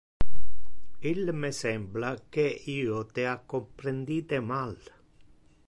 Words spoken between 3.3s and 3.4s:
ha